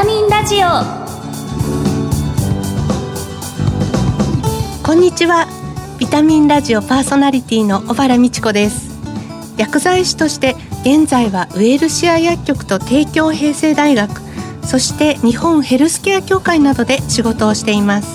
[0.00, 0.66] タミンラジオ。
[4.82, 5.46] こんにちは。
[5.98, 8.88] ビタミンラジオパーソナリティの小原美智子です。
[9.58, 10.56] 薬剤師として
[10.86, 14.22] 現在はウェルシア薬局と帝京平成大学
[14.62, 18.08] そして日本ヘルスケア協会などで仕事をしています。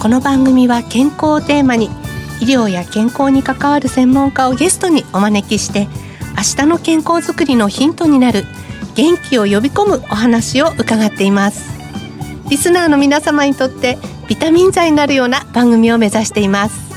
[0.00, 1.90] この番組は健康をテーマに
[2.40, 5.86] 医療や健康に関わる専門家をゲストにお招きして
[6.34, 8.46] 明日の健康づくりのヒントになる
[8.98, 11.70] 元気を呼び込むお話を伺っています。
[12.50, 16.90] リスナーの皆様にとってビタミン剤になるような番組を目指しています。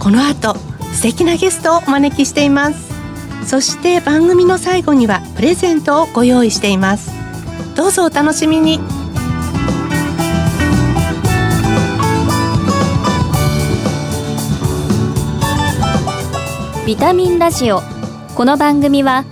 [0.00, 0.54] この後
[0.92, 2.92] 素敵なゲストをお招きしています。
[3.46, 7.12] そして番組の最後にはプレゼントをご用意しています。
[7.76, 8.80] どうぞお楽しみに。
[16.84, 17.80] ビタミンラジオ。
[18.34, 19.24] この番組は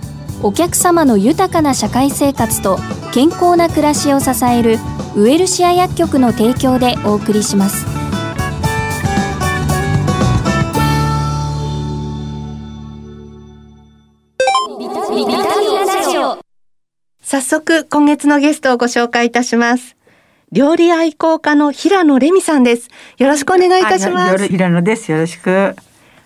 [0.45, 2.77] お客様の豊かな社会生活と
[3.11, 4.77] 健康な暮らしを支える
[5.15, 7.83] ウエルシア薬局の提供でお送りします。
[17.23, 19.97] 早速今月のゲストをご紹介いたします。
[20.51, 22.89] 料理愛好家の平野レミさんです。
[23.17, 24.47] よろしくお願いいたします。
[24.47, 25.11] 平野です。
[25.11, 25.75] よろしく。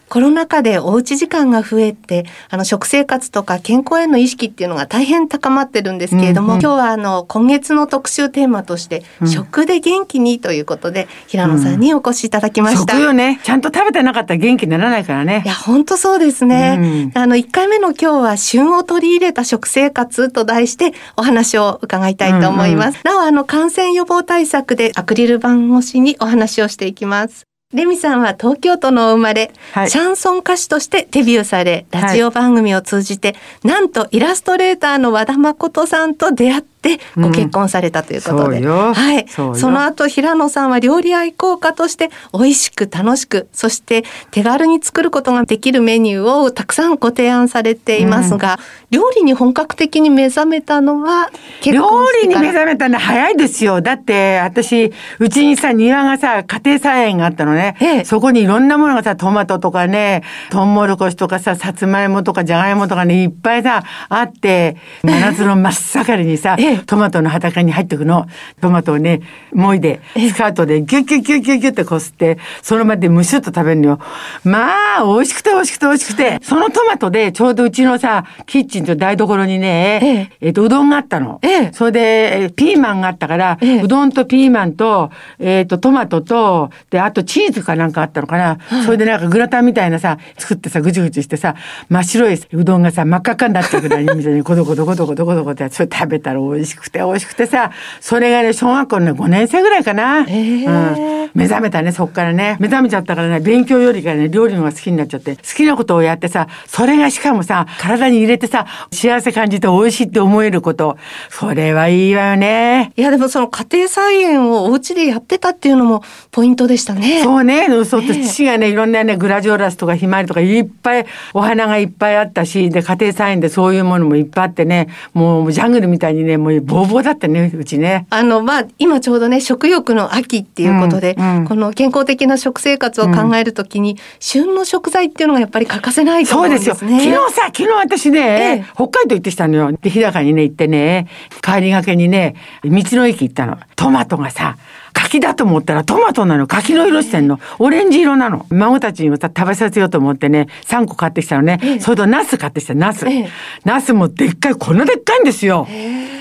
[0.10, 12.94] コロナ禍でおうち時間が増えて、あの食生活とか健康への意識っていうのが大変高まってるんですけれども、うんうん今日はあの今月の特集テーマとして、うん食で元気にということで平野さんにお越しいただきました。
[12.94, 13.40] 食よね。
[13.44, 15.48] ちゃんと食べてなかったら元気にならないからねい。
[15.48, 17.12] や、本当そうですね。
[17.14, 23.00] あの、1回目の今日は旬を取り入れた食生活と題してお話を伺いたいと思います。
[23.04, 27.49] なお、あの、感染予防対策でアクリル板越しにお話をしていきます。
[27.72, 29.92] レミさんは東京都のお生まれ、はい。
[29.92, 38.94] シャンソン歌手としてデビューされ、ラジオ番組を通じて、なんとイラストレーターの和田誠さんと出会ってご結婚されたということで、そうよ。
[38.94, 39.28] はい。
[39.28, 48.60] その後平野さんは料理愛好家として美味しく楽しくそして手軽に作ることができるメニューをたくさんご提案されていますが、
[48.92, 51.30] 料理に本格的に目覚めたのは
[51.62, 51.84] 結料
[52.24, 53.82] 理に目覚めたの早いですよ。
[53.82, 57.76] だって、私、うちにさ、庭がさ、家庭菜園があったのね。
[57.82, 58.06] ええ。
[58.06, 68.28] そこにいろんなものがさ、トマトとかね、トウモロコシとかさ、さつまいもとかじゃがいもとかね、いっぱいさ、あって、真夏の真っ盛りにさ、 ええトマトの畑に入ってくの。
[68.62, 69.22] トマトをね、
[69.54, 74.00] もいで、スカートでギュッギュッギュッギュッギュッってこすって、その場でむしゅっと食べるのよ。
[74.44, 81.40] まあ、美味しくて美味しくて美味しくて、そのトマトでちょうどうちのさ、キッチンと台所にね、えっと、うどんがあったの。
[81.42, 82.00] ええそれで、
[82.44, 88.58] えーピーマンがあったから、ええうどんとピーマンと、えっ、と、トマトと、で、あとチーズかなんかあったのかな。
[88.86, 91.56] それでなんかグラタンみたいなさ、作ってさ、ぐちぐちしてさ、
[91.90, 94.00] 真っ白いうどんがさ、真っ赤っかになってくるみた
[94.30, 100.26] いに、ゴトゴトゴトゴトゴトゴトやってそれ食べたら美味しくて美味しくてさ、それがね、小学校の5年生ぐらいかな。
[100.28, 101.30] えうん。
[101.34, 102.58] 目覚めたね、そっからね。
[102.60, 110.98] 目覚めちゃったからね、勉強よりかね、料理の方が好きになっちゃって、好きなことをやってさ、それがしかもさ、体に入れてさ、幸せ感じて美味しいって思えること。
[111.30, 112.92] それはいいわよね。
[112.96, 117.24] いやでもその家庭菜園をお家でやってたっていうのもポイントでしたね。
[117.24, 128.08] そうね、そう父がね、いろんなね、グラジオラスとかひまわりとかいっぱい、お花がいっぱいあったし、で、家庭菜園でそういうものもいっぱいあってね、もうジャングルみたいにね、もうボーボーだったね、うちね。
[128.10, 136.74] あの、まあ、今ちょうどね、食欲の秋っていうことで、うんうんこの健康的な食生活を考えるときに、旬の食材っていうのがやっぱり欠かせないと思そううんでよ。
[136.74, 137.00] ですすね。
[137.00, 139.72] 昨日さ、昨日私ね、ええ北海道行ってきたのよ。
[139.72, 141.08] で、日高にね、行ってね、
[141.42, 143.58] 帰りがけにね、道の駅行ったの。
[143.76, 144.58] トマトがさ、
[144.94, 146.48] 柿だと思ったらトマトなの。
[146.48, 147.40] 柿の色してんの。
[147.60, 148.46] オレンジ色なの。
[148.50, 151.60] 孫たちにもさ、食べさせようと思ってね、3個買ってきたのね。
[151.64, 153.08] ええそれとナス買ってきた、ナス。
[153.08, 153.30] ええ
[153.66, 155.68] ナスもでっかい、こんなでっかいんですよ。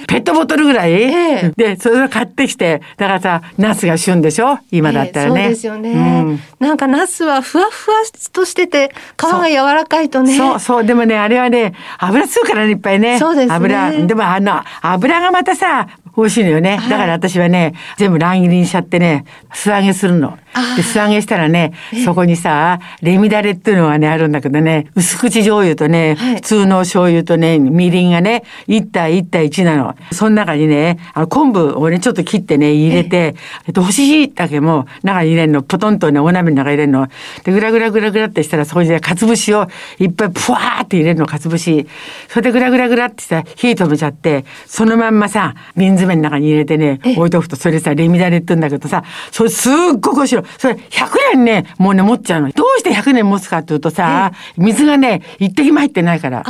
[0.08, 1.08] ペットボトルぐらい、え
[1.44, 4.58] えで、それを買ってきて、だからさ、ナスが旬でしょ？
[4.70, 5.40] 今だったらね。
[5.40, 5.90] ええそうですよね。
[5.90, 5.94] う
[6.32, 7.96] んなんかナスはふわふわ
[8.32, 10.36] としてて、皮が柔らかいとね。
[10.36, 10.84] そうそう。
[10.84, 13.18] でもね、あれはね、油吸うからね、いっぱいね。
[13.18, 13.92] そうですね油。
[14.06, 15.86] でもあの、油がまたさ、
[16.18, 16.76] 美味しいのよね。
[16.76, 20.36] はいだから私はね、全部乱切りにしちゃってね、素揚げするの。
[20.77, 21.72] で、素揚げしたらね、
[22.05, 29.95] そこにさ、レミダレっていうのがね、あるんだけどね、薄口醤油とね、はい普通の醤油とね、みりんがね、1対1対1なの。
[30.13, 33.34] その中にね、あの昆布をね、ちょっと切ってね、入れて、
[33.66, 37.09] えっと、干し椎茸も中に入れるの、ポトンとね、お鍋の中に入れるの。
[37.45, 39.66] で、ぐらぐらぐらぐらってしたら、そこにね、かつ節を
[39.99, 41.87] いっぱいぷわーって入れるの、かつ節。
[42.28, 50.45] それでぐらぐらぐらってさ、火止めちゃって、そのまんまさ、瓶詰めの中に入れてね、ええ置いとくと、それさ、レミダレって言うんだけどさ、それすっごく美味しいの。
[50.56, 52.50] それ100年ね、もうね、持っちゃうの。
[52.50, 56.45] どうして100年持つかっていうとさ、水がね、一滴も入ってないから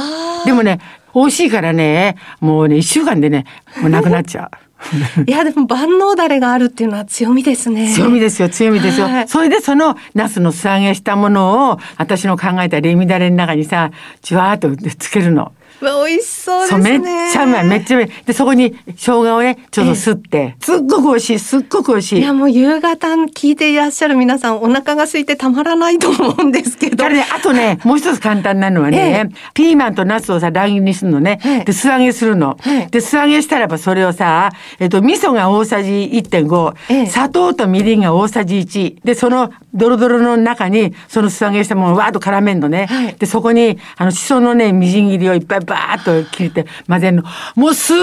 [0.44, 0.80] でもね、
[1.14, 3.44] 美味しいからね、もうね、一週間でね、
[3.80, 4.68] もうなくなっちゃう。
[5.26, 7.92] いやでも万能だれがあるっていうのは強みですね。
[7.92, 9.06] 強みですよ、強みですよ。
[9.06, 13.90] はいそれでそのナスの素揚げしたものを、私の考えたレミだれの中にさ、
[14.22, 15.52] じわーっとつけるの。
[15.80, 16.98] うわ美味しそうですね。
[16.98, 18.10] めっちゃうまい、めっちゃうまい。
[18.26, 22.20] で、そこに生姜をね、ちょっとすって、すっごく美味しい、すっごく美味しい。
[22.20, 26.96] いやもう夕方聞いていらっしゃる皆さんお腹が空いてたまらないと思うんですけど。
[26.96, 31.38] だからね、あとね、もう一つ簡単なのはね、ピーマンとナスをさ、乱切りにするのね。
[31.42, 32.56] はいで、素揚げするの。
[32.60, 39.00] はいで、素揚げしたらばそれをさ、えっと、味噌が大さじ1.5、ええ砂糖とみりんが大さじ1。
[39.04, 42.86] で、そのドロドロの中に、その素揚げしたものをわーっと絡めんのね。
[42.86, 47.24] はいで、そこに、あの、しそのね、みじん切りをいっぱいバーっと切って混ぜるの。
[47.54, 47.96] もうすっ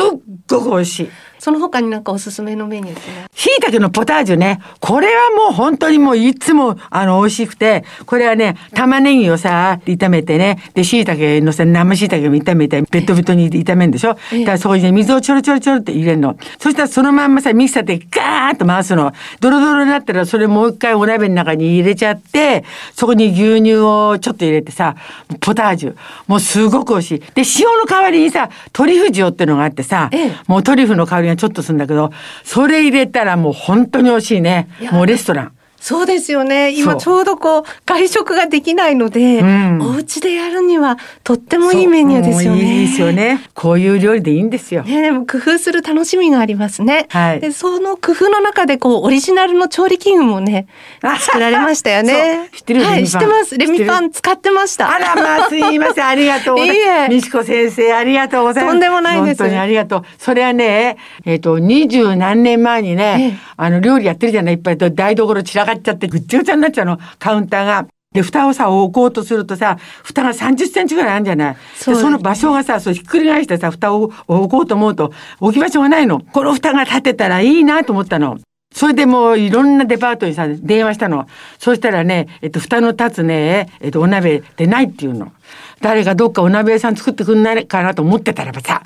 [0.48, 1.10] ごく美味しい。
[1.40, 3.25] その他になんかおすすめのメニューですね。
[3.36, 4.62] 椎茸のポタージュね。
[4.80, 16.36] これはもう本当にもういつもあの美味しくて、これはね、玉ねぎをさ、炒めてね、で、椎茸のさ、生椎茸も炒めて、ベッドベッドに炒めるんでしょ、ええだからそこにね、水をちょろちょろちょろって入れるの。
[16.57, 19.13] そしたらそのまんまさ、ミキサーでガーッと回すの。
[19.39, 22.63] ドロドロになったらそれもう一回お鍋の中に入れちゃって、
[22.94, 24.95] そこに牛乳をちょっと入れてさ、
[25.39, 25.95] ポタージュ。
[26.27, 27.19] もうすごく美味しい。
[27.19, 32.12] で、塩の代わりにさ、トリュフ塩っていうのがあってさ、ええもうトリュフの香りがちょっとするんだけど、
[32.44, 35.51] それ入れたらもう本当に美味しいねもうレストラン。
[35.85, 36.71] そうですよね。
[36.71, 42.81] 今ちょうどこう外食ができないので、うんお家でやるにはとってもいいメニューですよね。
[42.81, 43.39] いいですよね。
[43.53, 44.81] こういう料理でいいんですよ。
[44.81, 47.05] ね、でも工夫する楽しみがありますね。
[47.09, 50.65] はいで、その工夫の中でこうオリジナルの調理器具もね、
[51.19, 52.49] 作られましたよね。
[52.55, 53.55] 知ってるはい、知ってます。
[53.55, 54.91] レミパン使ってました。
[54.91, 56.79] あらまあすいませんありがとうございます。
[56.79, 58.73] い いえみちこ先生ありがとうございます。
[58.73, 60.03] とんでもないです本当にありがとう。
[60.17, 64.55] それはね、えっ、と二十何年前にね、ええあの料理やってるじゃない？
[64.55, 66.98] いっぱいと台所散らかっちゃってぐっちゃぐちゃになっちゃうの。
[67.19, 67.88] カウンターが。
[68.12, 71.57] で蓋をさ置こうとするとさ蓋が30センチぐらいあるんじゃない？
[71.75, 75.12] そうでその場所がさそうひっくり返してさ蓋を置こうと思うと
[75.42, 76.22] 置き場所がないの。
[76.22, 78.39] この蓋が立てたらいいなと思ったの。
[78.74, 81.27] それでもういろんなデパートにさ電話したの。
[81.60, 85.33] そうしたらね、えっと、蓋の立つね、えっと、お鍋でないっていうの。
[85.81, 88.83] 誰かどっかお鍋屋さん作ってくんないかなと思ってたらばさ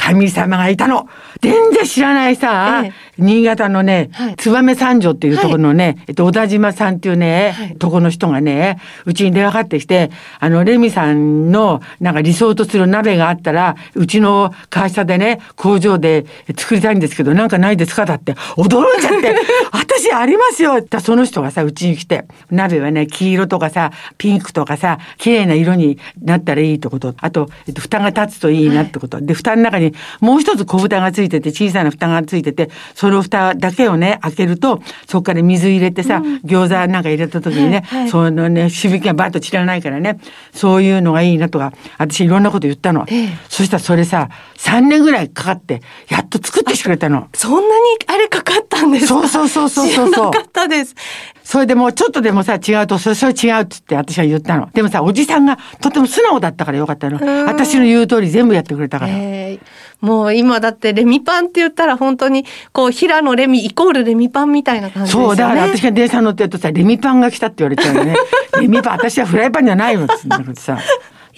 [0.00, 1.08] 神様がいたの。
[1.42, 2.92] 全然知らないさ、ええ。
[3.18, 4.36] 新潟のね、はい。
[4.36, 7.76] 燕三条っていうところのね、えっと、小田島さんっていうね、はい。
[7.76, 18.06] とこの人がね、うちに電話かかってきて、あの、レミさんのなんか理想とする鍋があったら、うちの会社でね、工場で作りたいんですけど、なんかないですか？
[18.06, 19.34] だって、驚いちゃって、
[19.72, 20.76] 私ありますよ！
[20.76, 27.14] ってその人がさ、うちに来て、鍋はね、黄色とかさ、ピンクとかさ、綺麗な色になったらいいってこと。
[27.18, 29.20] あと、えっと、蓋が立つといいなってこと。
[29.20, 29.87] で、蓋の中に
[30.20, 40.18] もう一つ小蓋がついてて、小さな蓋がついてて、その蓋だけをね、開けると、そこから水入れてさ、餃子なんか入れた時にね、はいはいそのね、しぶきがバッと散らないからね、
[40.52, 43.04] そういうのがいいなとか、私いろんなこと言ったの。
[43.08, 47.28] ええそしたらそれさ、3年ぐらいかかって、やっと作ってくれたの。
[47.34, 47.64] そんなに
[48.06, 49.26] あれかかったんですか？
[49.28, 50.94] そうそうそうそうそう知らなかったです。
[51.42, 54.68] それでもうちょっとでもさ違うとそれそれ違うっつって私は言ったの。
[54.72, 57.18] でもさおじさんがとても素直だったからよかったの。
[57.18, 59.12] ん私の言う通り全部やってくれたから。
[59.14, 65.26] えーもう今だってレミパンって言ったら本当にこう平野レミイコールレミパンみたいな感じですよね。
[65.28, 68.16] そうだから私が電車乗ってるとさレミパンが来たって言われちゃうよね。
[68.60, 70.78] レミパン 私はフライパンじゃないよっつうんだけどさ。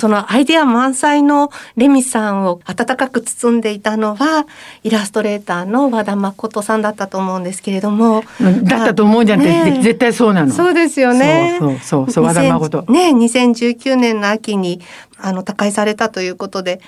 [0.00, 4.46] そのアイデア満載のレミさんを温かく包んでいたのは
[4.82, 8.24] イラストレーターの和田誠さんだったと思うんですけれども。
[8.40, 10.52] うんだったと思うんじゃんって、ねえ絶対そうなの。
[10.52, 11.58] そうですよね。
[11.60, 14.80] そうそうそう和田誠2000ね、2019年の秋に
[15.18, 16.80] あの他界されたということで、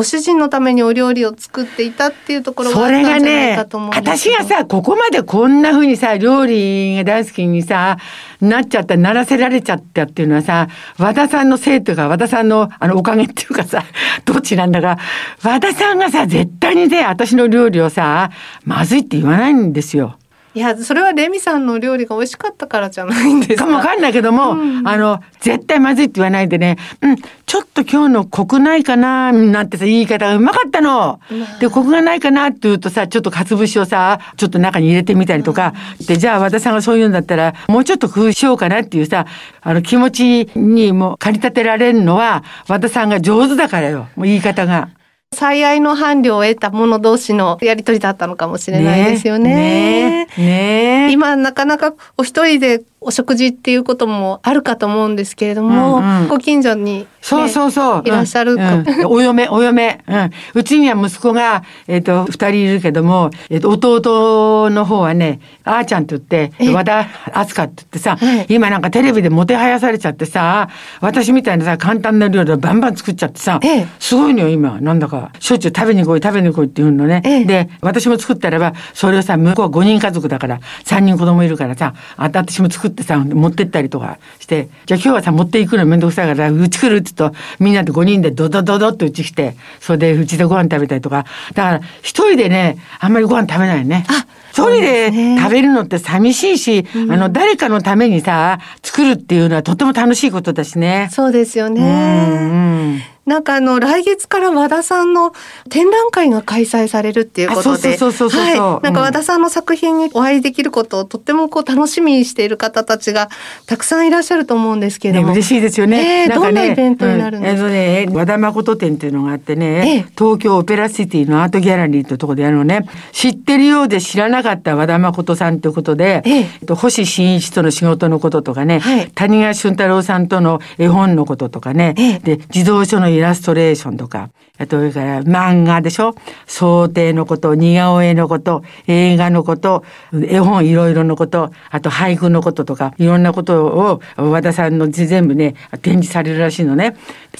[0.00, 4.38] ご主人のためにお料理を作っていたっていうところがあそれがったんじゃないねかと思うんですけど。
[4.38, 7.98] 私がさここまでこんな風にさ料理が大好きにさ
[8.40, 13.84] なっちゃったならせられちゃったっていうのはさ和田さんのせいっていうか和田さんのあのおかげっていうかさ
[14.24, 14.96] どっちなんだか
[15.42, 18.30] 和田さんがさ絶対にね私の料理をさ
[18.64, 20.16] まずいって言わないんですよ。
[20.52, 23.66] いや、それはレミさんの料理が美味しかったからじゃないんですか？
[23.66, 27.16] かもわかんないけども、うんあの、絶対まずいって言わないでね、うん、
[27.46, 31.20] ちょっと今日のコクないかな、なんてさ、言い方がうまかったの。
[31.60, 35.72] で、コクがないかなって言うとさ、ちょっとかつ節をさ、ちょっと中に入れてみたりとか、
[36.08, 39.26] で、じゃあ和田さんがそう言うんだったら、もうちょっと工夫しようかなっていうさ、
[39.60, 44.88] あの、気持ちにもう駆り立てられるのは、和田さんが上手だからよ、もう言い方が。
[45.32, 49.54] 最愛の伴侶を得た者同士のやりとりだったのかもしれないですよね。
[49.54, 50.42] ねえ。
[50.42, 51.12] ねえ。
[51.12, 58.02] 今なかなかお一人でお食事っていうこともあるかと思うんですけれども、うんうん、ご近所に、ね、そうそうそう。
[58.04, 58.60] いらっしゃる、うん。
[58.60, 70.68] うん、 お嫁お嫁、うん、うちには息子がえっ、ー、と二人いるけども、えー、と弟の方はねあーちゃんって言って和田敦香って言ってさ、今なんかテレビでもてはやされちゃってさ
[71.00, 73.60] 私みたいなさ簡単な料理をバンバン作っちゃってさ、
[73.98, 74.78] すごいのよ今。
[74.80, 75.30] なんだか。
[75.38, 94.06] しょっちゅう食べに来い食べに来いって言うのね、で私も作ったらばそれをさ向こうは5人家族だから3人子供いるからさ私も作ってさ持ってったりとかしてじゃあ今日はさ持っていくのめんどくさいからうち来るって言うとみんなで5人でドドドドってうち来てそれでうちでご飯食べたりとかだから一人でねあんまりご飯食べないね。
[94.08, 101.08] あ一人で食べるのって寂しいし、うん、あの誰かのためにさ作るっていうのはとても楽しいことだしね。
[101.12, 101.82] そうですよね。
[101.82, 105.32] うんなんかあの来月から和田さんの
[105.68, 113.28] 展覧会が開催されるっていうことで、はい、なんか和田さんの作品にお会いできることをとってもこう楽しみにしている方たちが
[113.66, 116.24] たくさんいらっしゃると思うんですけれども、ね、嬉しいですよね。
[116.24, 117.66] えー、どんなイベントになるんですか？
[117.66, 136.14] うん、えー、ね和田誠展っていうのがあってね、えー、東京オペラシティのアートギャラリーというところでやるのね、知ってるようで知らなかった和田誠さんということで、えー、星新一との仕事のこととかね、はい、谷川俊太郎さんとの絵本のこととかね、えー、で児童書のイイラストレーションとか、あとそれから漫画でしょ？
[136.46, 146.96] 想定のこと、似顔絵のこと、映画のこと、絵本いろいろのこと、あと俳句のこととか、いろんなことを和田さんの全部ね、展示されるらしいのね。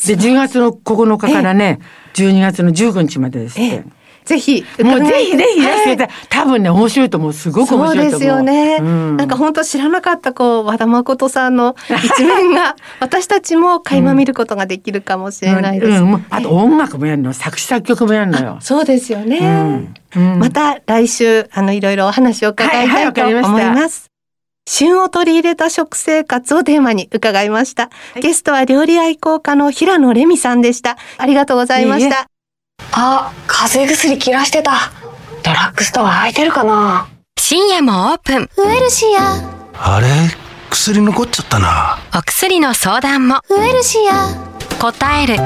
[0.07, 1.81] で、10月の9日からね、
[2.15, 3.85] 12月の19日までですって。
[4.25, 5.65] ぜひもうぜひぜひい。
[5.65, 7.33] らしてた、はい、多分ね面白いと思う。
[7.33, 8.19] すごく面白いと思う。
[8.19, 11.75] そうですよね、うん、なんか本当知らなかったこう和田誠さんの
[12.05, 18.59] 一面が私たちも垣間見ることができるかもしれないです、うんうん、あと音楽もやるの作詞作曲もやるのよ。
[18.61, 24.11] そうですよね、また来週あのいろいろお話を伺いたいと思います、はいはい
[24.67, 27.85] 旬を取り入れた食生活をテーマに伺いました。
[27.85, 30.97] はい、ゲストは料理愛好家の平野レミさんでした。
[31.19, 32.29] ありがとうございました。
[32.93, 34.93] あ、風邪薬切らしてた。
[35.43, 37.09] ドラッグストア空いてるかな
[37.39, 38.49] 深夜もオープン。
[38.57, 39.97] ウエルシア。
[39.97, 40.09] あれ？
[40.71, 41.99] 薬残っちゃったな。
[42.17, 43.41] お薬の相談も。
[43.49, 44.35] ウエルシア。
[44.79, 45.41] 答える、支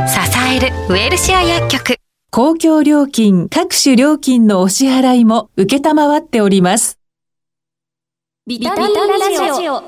[0.54, 1.96] える、ウエルシア薬局。
[2.30, 6.98] 公共料金、各種料金のお支払いも受けたまわっております。
[8.46, 9.84] ビタミンラジオ。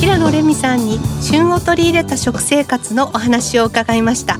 [0.00, 4.38] 平野レミさんに旬を取り入れた食生活のお話を伺いました。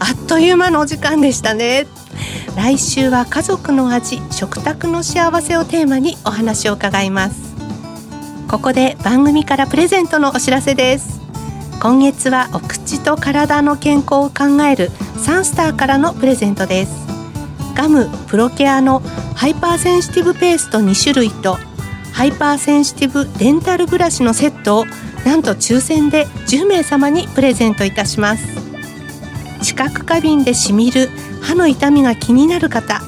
[0.00, 1.86] あっという間のお時間でしたね。
[2.56, 7.54] 来週は家族の味食卓の幸せをテーマにお話を伺います。
[8.48, 11.20] ここで番組からプレゼントのお知らせです。
[11.80, 16.92] 今月はお口と体の健康を考えるサンスターからのプレゼントです。
[17.74, 19.00] ガムプロケアの
[19.36, 21.58] ハイパーセンシティブペースト2種類と
[22.12, 24.86] ハイパーセンシティブデンタルブラシのセットを
[25.24, 28.67] なんと抽選で10名様にプレゼントいたします。
[29.62, 31.08] 知覚過敏でしみる
[31.40, 33.02] 歯の痛みが気になる方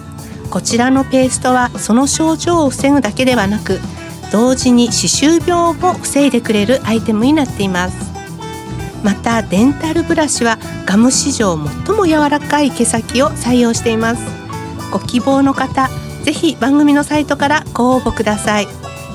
[0.50, 3.78] こちらのペーストはその症状を防ぐだけではなく
[4.32, 8.10] 同時に歯周病も防いでくれるアイテムになっています。
[9.02, 14.22] またデンタルブラシはガム史上最も柔らかい毛先を採用しています。
[14.92, 15.88] ご希望の方
[16.22, 18.66] ぜひ番組のサイトからご応募ください。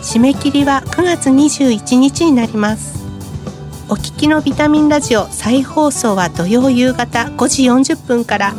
[0.01, 3.04] 締め切りは9月21日になります。
[3.87, 7.63] お聞きのビタミンラジオ再放送は土曜夕方5時
[7.93, 8.53] 40分から。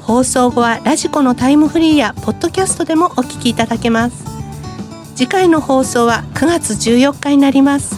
[0.00, 4.24] 放送後はラジコのタイムフリーやポッドキャストでもお聞きいただけます。
[5.14, 7.96] 次回の放送は9月14日になります。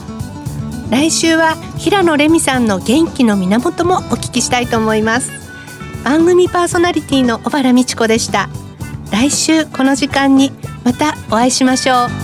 [0.90, 5.30] 来週は平野レミさんの元気の源もお聞きしたいと思います。
[6.02, 8.48] 番組パーソナリティの小原美智子でした。
[9.12, 10.50] 来週この時間に
[10.82, 12.23] またお会いしましょう。